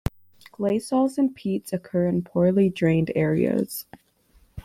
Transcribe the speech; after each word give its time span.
Gleysols 0.53 1.19
and 1.19 1.35
peats 1.35 1.71
occur 1.73 2.07
in 2.07 2.23
poorly 2.23 2.71
drained 2.71 3.11
areas. 3.13 3.85